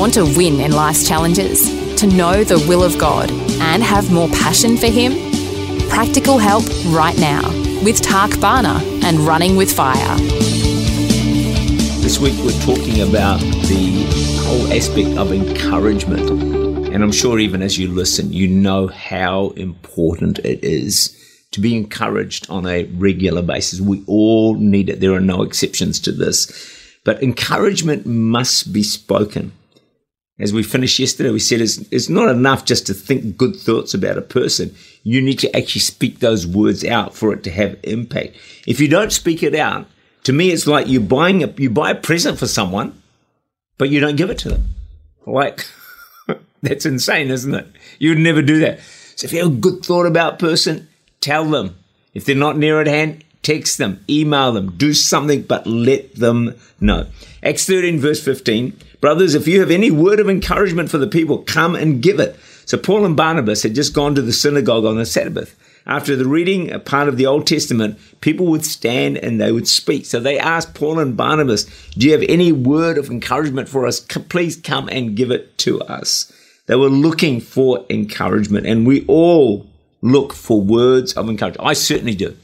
Want 0.00 0.14
to 0.14 0.24
win 0.24 0.60
in 0.60 0.72
life's 0.72 1.06
challenges? 1.06 1.68
To 1.96 2.06
know 2.06 2.42
the 2.42 2.58
will 2.66 2.82
of 2.82 2.96
God 2.96 3.30
and 3.60 3.82
have 3.82 4.10
more 4.10 4.30
passion 4.30 4.78
for 4.78 4.86
Him? 4.86 5.12
Practical 5.90 6.38
help 6.38 6.64
right 6.86 7.18
now 7.18 7.46
with 7.84 8.00
Tak 8.00 8.30
Bhana 8.40 8.80
and 9.04 9.18
Running 9.18 9.56
with 9.56 9.70
Fire. 9.70 10.16
This 12.00 12.18
week 12.18 12.32
we're 12.42 12.58
talking 12.62 13.02
about 13.02 13.40
the 13.40 14.06
whole 14.46 14.72
aspect 14.72 15.18
of 15.18 15.32
encouragement. 15.32 16.30
And 16.30 17.04
I'm 17.04 17.12
sure 17.12 17.38
even 17.38 17.60
as 17.60 17.78
you 17.78 17.88
listen, 17.88 18.32
you 18.32 18.48
know 18.48 18.86
how 18.86 19.50
important 19.50 20.38
it 20.38 20.64
is 20.64 21.14
to 21.50 21.60
be 21.60 21.76
encouraged 21.76 22.48
on 22.48 22.64
a 22.64 22.84
regular 22.84 23.42
basis. 23.42 23.82
We 23.82 24.02
all 24.06 24.54
need 24.54 24.88
it. 24.88 25.00
There 25.00 25.12
are 25.12 25.20
no 25.20 25.42
exceptions 25.42 26.00
to 26.00 26.12
this. 26.12 26.50
But 27.04 27.22
encouragement 27.22 28.06
must 28.06 28.72
be 28.72 28.82
spoken 28.82 29.52
as 30.40 30.52
we 30.54 30.62
finished 30.62 30.98
yesterday, 30.98 31.30
we 31.30 31.38
said 31.38 31.60
it's, 31.60 31.78
it's 31.90 32.08
not 32.08 32.30
enough 32.30 32.64
just 32.64 32.86
to 32.86 32.94
think 32.94 33.36
good 33.36 33.54
thoughts 33.54 33.92
about 33.92 34.16
a 34.16 34.22
person. 34.22 34.74
You 35.02 35.20
need 35.20 35.38
to 35.40 35.54
actually 35.56 35.82
speak 35.82 36.18
those 36.18 36.46
words 36.46 36.84
out 36.84 37.14
for 37.14 37.32
it 37.32 37.44
to 37.44 37.50
have 37.50 37.78
impact. 37.82 38.36
If 38.66 38.80
you 38.80 38.88
don't 38.88 39.12
speak 39.12 39.42
it 39.42 39.54
out, 39.54 39.86
to 40.24 40.32
me, 40.32 40.50
it's 40.50 40.66
like 40.66 40.86
you 40.86 40.98
buying 40.98 41.42
a, 41.42 41.48
you 41.58 41.68
buy 41.68 41.90
a 41.90 41.94
present 41.94 42.38
for 42.38 42.46
someone, 42.46 43.00
but 43.76 43.90
you 43.90 44.00
don't 44.00 44.16
give 44.16 44.30
it 44.30 44.38
to 44.38 44.48
them. 44.48 44.68
Like, 45.26 45.66
that's 46.62 46.86
insane, 46.86 47.30
isn't 47.30 47.54
it? 47.54 47.66
You 47.98 48.10
would 48.10 48.18
never 48.18 48.40
do 48.40 48.60
that. 48.60 48.80
So 49.16 49.26
if 49.26 49.32
you 49.32 49.40
have 49.40 49.52
a 49.52 49.56
good 49.56 49.84
thought 49.84 50.06
about 50.06 50.34
a 50.34 50.36
person, 50.38 50.88
tell 51.20 51.44
them. 51.44 51.76
If 52.14 52.24
they're 52.24 52.34
not 52.34 52.56
near 52.56 52.80
at 52.80 52.86
hand, 52.86 53.24
text 53.50 53.78
them, 53.78 54.04
email 54.08 54.52
them, 54.52 54.70
do 54.76 54.94
something, 54.94 55.42
but 55.42 55.66
let 55.66 56.14
them 56.14 56.54
know. 56.80 57.08
Acts 57.42 57.66
13, 57.66 57.98
verse 57.98 58.22
15. 58.22 58.76
Brothers, 59.00 59.34
if 59.34 59.48
you 59.48 59.58
have 59.58 59.72
any 59.72 59.90
word 59.90 60.20
of 60.20 60.30
encouragement 60.30 60.88
for 60.88 60.98
the 60.98 61.08
people, 61.08 61.38
come 61.38 61.74
and 61.74 62.00
give 62.00 62.20
it. 62.20 62.38
So 62.64 62.78
Paul 62.78 63.04
and 63.04 63.16
Barnabas 63.16 63.64
had 63.64 63.74
just 63.74 63.92
gone 63.92 64.14
to 64.14 64.22
the 64.22 64.32
synagogue 64.32 64.84
on 64.84 64.98
the 64.98 65.04
Sabbath. 65.04 65.58
After 65.84 66.14
the 66.14 66.28
reading 66.28 66.70
a 66.70 66.78
part 66.78 67.08
of 67.08 67.16
the 67.16 67.26
Old 67.26 67.48
Testament, 67.48 67.98
people 68.20 68.46
would 68.46 68.64
stand 68.64 69.16
and 69.16 69.40
they 69.40 69.50
would 69.50 69.66
speak. 69.66 70.06
So 70.06 70.20
they 70.20 70.38
asked 70.38 70.74
Paul 70.74 71.00
and 71.00 71.16
Barnabas, 71.16 71.64
Do 71.94 72.06
you 72.06 72.12
have 72.12 72.24
any 72.28 72.52
word 72.52 72.98
of 72.98 73.10
encouragement 73.10 73.68
for 73.68 73.84
us? 73.84 73.98
Please 73.98 74.56
come 74.56 74.88
and 74.90 75.16
give 75.16 75.32
it 75.32 75.58
to 75.58 75.80
us. 75.80 76.32
They 76.66 76.76
were 76.76 76.88
looking 76.88 77.40
for 77.40 77.84
encouragement, 77.90 78.66
and 78.66 78.86
we 78.86 79.04
all 79.06 79.66
look 80.02 80.34
for 80.34 80.60
words 80.60 81.14
of 81.14 81.28
encouragement. 81.28 81.66
I 81.66 81.72
certainly 81.72 82.14
do. 82.14 82.36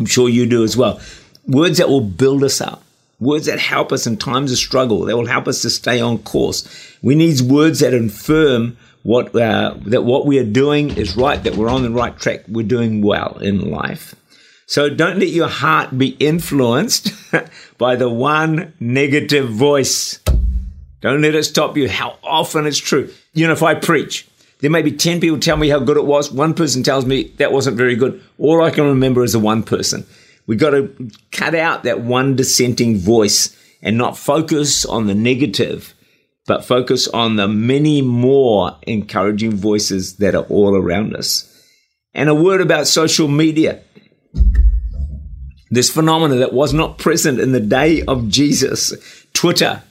I'm 0.00 0.06
sure 0.06 0.30
you 0.30 0.46
do 0.46 0.64
as 0.64 0.78
well. 0.78 0.98
Words 1.46 1.76
that 1.76 1.90
will 1.90 2.00
build 2.00 2.42
us 2.42 2.62
up, 2.62 2.82
words 3.20 3.44
that 3.46 3.58
help 3.58 3.92
us 3.92 4.06
in 4.06 4.16
times 4.16 4.50
of 4.50 4.56
struggle, 4.56 5.04
that 5.04 5.16
will 5.16 5.26
help 5.26 5.46
us 5.46 5.60
to 5.60 5.68
stay 5.68 6.00
on 6.00 6.18
course. 6.18 6.66
We 7.02 7.14
need 7.14 7.42
words 7.42 7.80
that 7.80 7.92
affirm 7.92 8.78
what 9.02 9.36
uh, 9.36 9.74
that 9.86 10.04
what 10.04 10.24
we 10.24 10.38
are 10.38 10.44
doing 10.44 10.96
is 10.96 11.18
right, 11.18 11.42
that 11.44 11.54
we're 11.54 11.68
on 11.68 11.82
the 11.82 11.90
right 11.90 12.18
track, 12.18 12.44
we're 12.48 12.66
doing 12.66 13.02
well 13.02 13.36
in 13.42 13.70
life. 13.70 14.14
So 14.64 14.88
don't 14.88 15.18
let 15.18 15.28
your 15.28 15.48
heart 15.48 15.98
be 15.98 16.16
influenced 16.18 17.12
by 17.78 17.96
the 17.96 18.08
one 18.08 18.72
negative 18.80 19.50
voice. 19.50 20.18
Don't 21.02 21.20
let 21.20 21.34
it 21.34 21.44
stop 21.44 21.76
you. 21.76 21.90
How 21.90 22.16
often 22.22 22.66
it's 22.66 22.78
true. 22.78 23.12
You 23.34 23.48
know, 23.48 23.52
if 23.52 23.62
I 23.62 23.74
preach, 23.74 24.26
there 24.60 24.70
may 24.70 24.82
be 24.82 24.92
10 24.92 25.20
people 25.20 25.38
tell 25.38 25.56
me 25.56 25.68
how 25.68 25.78
good 25.78 25.96
it 25.96 26.04
was. 26.04 26.30
One 26.30 26.54
person 26.54 26.82
tells 26.82 27.06
me 27.06 27.24
that 27.38 27.52
wasn't 27.52 27.76
very 27.76 27.96
good. 27.96 28.22
All 28.38 28.62
I 28.62 28.70
can 28.70 28.84
remember 28.84 29.24
is 29.24 29.32
the 29.32 29.38
one 29.38 29.62
person. 29.62 30.06
We've 30.46 30.58
got 30.58 30.70
to 30.70 31.10
cut 31.32 31.54
out 31.54 31.84
that 31.84 32.00
one 32.00 32.36
dissenting 32.36 32.98
voice 32.98 33.56
and 33.82 33.96
not 33.96 34.18
focus 34.18 34.84
on 34.84 35.06
the 35.06 35.14
negative, 35.14 35.94
but 36.46 36.64
focus 36.64 37.08
on 37.08 37.36
the 37.36 37.48
many 37.48 38.02
more 38.02 38.76
encouraging 38.82 39.52
voices 39.52 40.16
that 40.16 40.34
are 40.34 40.44
all 40.44 40.76
around 40.76 41.14
us. 41.14 41.46
And 42.12 42.28
a 42.28 42.34
word 42.34 42.60
about 42.60 42.86
social 42.86 43.28
media. 43.28 43.82
This 45.70 45.88
phenomenon 45.88 46.40
that 46.40 46.52
was 46.52 46.74
not 46.74 46.98
present 46.98 47.38
in 47.38 47.52
the 47.52 47.60
day 47.60 48.02
of 48.02 48.28
Jesus. 48.28 48.92
Twitter, 49.32 49.82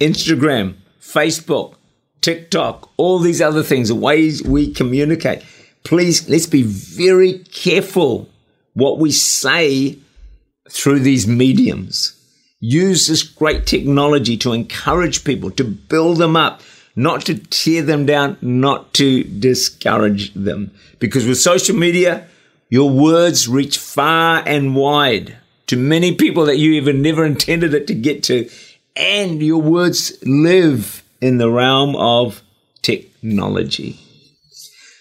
Instagram, 0.00 0.74
Facebook, 1.00 1.76
TikTok, 2.20 2.90
all 2.96 3.18
these 3.18 3.40
other 3.40 3.62
things, 3.62 3.88
the 3.88 3.94
ways 3.94 4.42
we 4.42 4.72
communicate. 4.72 5.42
Please, 5.84 6.28
let's 6.28 6.46
be 6.46 6.62
very 6.62 7.38
careful 7.38 8.28
what 8.74 8.98
we 8.98 9.10
say 9.10 9.98
through 10.70 11.00
these 11.00 11.26
mediums. 11.26 12.14
Use 12.60 13.06
this 13.06 13.22
great 13.22 13.66
technology 13.66 14.36
to 14.38 14.52
encourage 14.52 15.24
people, 15.24 15.50
to 15.52 15.64
build 15.64 16.18
them 16.18 16.36
up, 16.36 16.60
not 16.96 17.22
to 17.26 17.38
tear 17.38 17.82
them 17.82 18.04
down, 18.04 18.36
not 18.40 18.92
to 18.94 19.22
discourage 19.24 20.34
them. 20.34 20.72
Because 20.98 21.26
with 21.26 21.38
social 21.38 21.76
media, 21.76 22.26
your 22.68 22.90
words 22.90 23.48
reach 23.48 23.78
far 23.78 24.42
and 24.44 24.74
wide 24.74 25.36
to 25.68 25.76
many 25.76 26.14
people 26.14 26.46
that 26.46 26.58
you 26.58 26.72
even 26.72 27.00
never 27.00 27.24
intended 27.24 27.74
it 27.74 27.86
to 27.86 27.94
get 27.94 28.22
to. 28.24 28.50
And 28.96 29.40
your 29.40 29.62
words 29.62 30.18
live 30.24 31.04
in 31.20 31.38
the 31.38 31.50
realm 31.50 31.96
of 31.96 32.42
technology. 32.82 33.98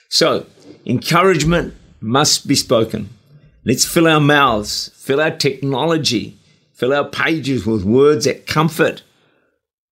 So, 0.10 0.46
encouragement 0.86 1.76
must 2.00 2.48
be 2.48 2.56
spoken. 2.56 3.10
Let's 3.66 3.86
fill 3.86 4.08
our 4.08 4.22
mouths, 4.22 4.90
fill 4.96 5.20
our 5.20 5.36
technology, 5.36 6.38
fill 6.74 6.94
our 6.94 7.08
pages 7.08 7.66
with 7.66 7.84
words 7.84 8.26
that 8.26 8.48
comfort, 8.48 9.04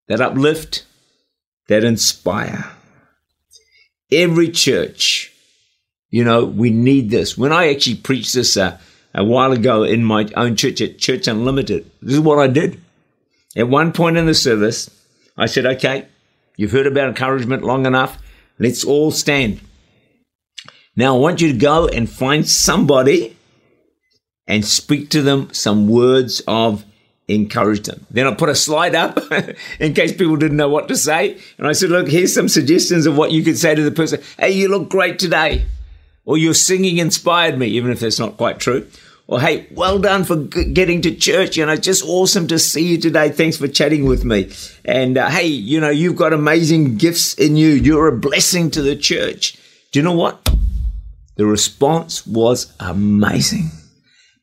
that 0.07 0.21
uplift, 0.21 0.85
that 1.67 1.83
inspire. 1.83 2.71
Every 4.11 4.49
church, 4.49 5.33
you 6.09 6.23
know, 6.23 6.45
we 6.45 6.69
need 6.69 7.09
this. 7.09 7.37
When 7.37 7.51
I 7.51 7.69
actually 7.69 7.95
preached 7.95 8.35
this 8.35 8.55
uh, 8.57 8.77
a 9.15 9.23
while 9.23 9.51
ago 9.51 9.83
in 9.83 10.03
my 10.03 10.29
own 10.35 10.55
church 10.55 10.81
at 10.81 10.99
Church 10.99 11.27
Unlimited, 11.27 11.89
this 12.01 12.13
is 12.13 12.19
what 12.19 12.37
I 12.37 12.47
did. 12.47 12.79
At 13.55 13.69
one 13.69 13.91
point 13.91 14.17
in 14.17 14.25
the 14.25 14.35
service, 14.35 14.89
I 15.37 15.47
said, 15.47 15.65
okay, 15.65 16.07
You've 16.55 16.71
heard 16.71 16.87
about 16.87 17.09
encouragement 17.09 17.63
long 17.63 17.85
enough. 17.85 18.17
Let's 18.59 18.83
all 18.83 19.11
stand. 19.11 19.59
Now, 20.95 21.15
I 21.15 21.19
want 21.19 21.41
you 21.41 21.51
to 21.51 21.57
go 21.57 21.87
and 21.87 22.09
find 22.09 22.47
somebody 22.47 23.35
and 24.47 24.63
speak 24.63 25.09
to 25.11 25.21
them 25.21 25.51
some 25.53 25.87
words 25.87 26.41
of 26.47 26.85
encouragement. 27.27 28.05
Then 28.11 28.27
I 28.27 28.33
put 28.33 28.49
a 28.49 28.55
slide 28.55 28.93
up 28.93 29.19
in 29.79 29.93
case 29.93 30.11
people 30.11 30.35
didn't 30.35 30.57
know 30.57 30.69
what 30.69 30.87
to 30.89 30.95
say. 30.95 31.39
And 31.57 31.67
I 31.67 31.71
said, 31.71 31.89
Look, 31.89 32.07
here's 32.07 32.33
some 32.33 32.49
suggestions 32.49 33.05
of 33.05 33.17
what 33.17 33.31
you 33.31 33.43
could 33.43 33.57
say 33.57 33.73
to 33.73 33.81
the 33.81 33.91
person. 33.91 34.21
Hey, 34.37 34.51
you 34.51 34.67
look 34.67 34.89
great 34.89 35.19
today. 35.19 35.65
Or 36.25 36.37
your 36.37 36.53
singing 36.53 36.99
inspired 36.99 37.57
me, 37.57 37.67
even 37.67 37.91
if 37.91 37.99
that's 37.99 38.19
not 38.19 38.37
quite 38.37 38.59
true. 38.59 38.87
Or, 39.25 39.39
hey, 39.39 39.67
well 39.71 39.99
done 39.99 40.25
for 40.25 40.35
getting 40.35 41.01
to 41.01 41.15
church. 41.15 41.55
You 41.55 41.65
know, 41.65 41.77
just 41.77 42.03
awesome 42.03 42.47
to 42.47 42.59
see 42.59 42.85
you 42.85 42.97
today. 42.97 43.29
Thanks 43.29 43.55
for 43.55 43.69
chatting 43.69 44.05
with 44.05 44.25
me. 44.25 44.51
And, 44.83 45.17
uh, 45.17 45.29
hey, 45.29 45.47
you 45.47 45.79
know, 45.79 45.89
you've 45.89 46.17
got 46.17 46.33
amazing 46.33 46.97
gifts 46.97 47.33
in 47.35 47.55
you. 47.55 47.69
You're 47.69 48.09
a 48.09 48.17
blessing 48.17 48.69
to 48.71 48.81
the 48.81 48.97
church. 48.97 49.57
Do 49.91 49.99
you 49.99 50.03
know 50.03 50.13
what? 50.13 50.49
The 51.35 51.45
response 51.45 52.27
was 52.27 52.73
amazing. 52.79 53.71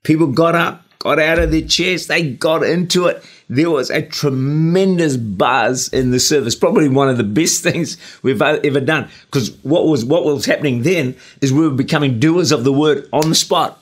People 0.02 0.28
got 0.28 0.54
up, 0.54 0.82
got 0.98 1.18
out 1.18 1.38
of 1.38 1.50
their 1.50 1.60
chairs, 1.62 2.06
they 2.06 2.30
got 2.30 2.62
into 2.62 3.06
it. 3.06 3.22
There 3.48 3.70
was 3.70 3.90
a 3.90 4.02
tremendous 4.02 5.16
buzz 5.16 5.88
in 5.88 6.10
the 6.10 6.20
service, 6.20 6.54
probably 6.54 6.88
one 6.88 7.08
of 7.08 7.16
the 7.16 7.24
best 7.24 7.62
things 7.62 7.98
we've 8.22 8.40
ever 8.40 8.80
done. 8.80 9.10
Because 9.26 9.50
what 9.62 9.86
was 9.86 10.04
what 10.04 10.24
was 10.24 10.46
happening 10.46 10.82
then 10.82 11.16
is 11.40 11.52
we 11.52 11.68
were 11.68 11.74
becoming 11.74 12.18
doers 12.18 12.50
of 12.50 12.64
the 12.64 12.72
word 12.72 13.08
on 13.12 13.28
the 13.28 13.34
spot 13.34 13.79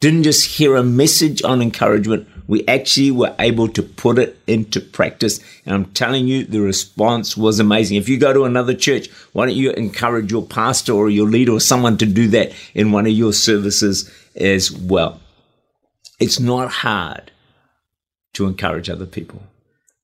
didn't 0.00 0.22
just 0.22 0.44
hear 0.44 0.76
a 0.76 0.82
message 0.82 1.42
on 1.42 1.60
encouragement, 1.60 2.28
we 2.46 2.66
actually 2.66 3.10
were 3.10 3.34
able 3.38 3.68
to 3.68 3.82
put 3.82 4.18
it 4.18 4.38
into 4.46 4.80
practice. 4.80 5.40
And 5.66 5.74
I'm 5.74 5.84
telling 5.86 6.28
you, 6.28 6.44
the 6.44 6.60
response 6.60 7.36
was 7.36 7.58
amazing. 7.58 7.96
If 7.96 8.08
you 8.08 8.18
go 8.18 8.32
to 8.32 8.44
another 8.44 8.74
church, 8.74 9.10
why 9.32 9.46
don't 9.46 9.56
you 9.56 9.70
encourage 9.72 10.30
your 10.30 10.46
pastor 10.46 10.92
or 10.92 11.10
your 11.10 11.28
leader 11.28 11.52
or 11.52 11.60
someone 11.60 11.98
to 11.98 12.06
do 12.06 12.28
that 12.28 12.52
in 12.74 12.92
one 12.92 13.06
of 13.06 13.12
your 13.12 13.32
services 13.32 14.10
as 14.36 14.72
well? 14.72 15.20
It's 16.20 16.40
not 16.40 16.70
hard 16.70 17.32
to 18.34 18.46
encourage 18.46 18.88
other 18.88 19.06
people. 19.06 19.42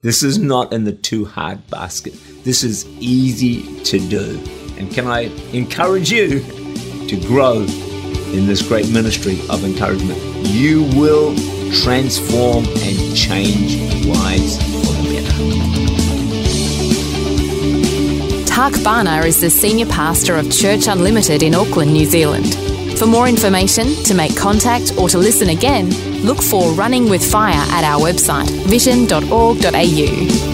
This 0.02 0.22
is 0.22 0.38
not 0.38 0.72
in 0.72 0.84
the 0.84 0.92
too 0.92 1.24
hard 1.24 1.66
basket. 1.70 2.14
This 2.44 2.62
is 2.62 2.84
easy 3.00 3.82
to 3.84 3.98
do. 3.98 4.42
And 4.76 4.92
can 4.92 5.06
I 5.06 5.30
encourage 5.52 6.10
you 6.10 6.40
to 7.06 7.20
grow 7.26 7.64
in 8.34 8.46
this 8.46 8.60
great 8.62 8.90
ministry 8.90 9.40
of 9.48 9.64
encouragement? 9.64 10.18
You 10.46 10.82
will 10.94 11.34
transform 11.72 12.64
and 12.66 13.16
change 13.16 13.76
lives 14.04 14.56
for 14.56 14.92
the 14.92 15.08
better. 15.14 15.84
Tak 18.46 18.72
Bhana 18.82 19.24
is 19.24 19.40
the 19.40 19.50
Senior 19.50 19.86
Pastor 19.86 20.36
of 20.36 20.50
Church 20.50 20.86
Unlimited 20.86 21.42
in 21.42 21.54
Auckland, 21.54 21.92
New 21.92 22.04
Zealand. 22.04 22.54
For 22.98 23.06
more 23.06 23.28
information, 23.28 23.86
to 24.04 24.14
make 24.14 24.36
contact, 24.36 24.92
or 24.96 25.08
to 25.08 25.18
listen 25.18 25.48
again, 25.48 25.90
look 26.22 26.40
for 26.42 26.72
Running 26.72 27.08
with 27.10 27.24
Fire 27.28 27.64
at 27.70 27.82
our 27.84 28.00
website, 28.00 28.48
vision.org.au. 28.66 30.53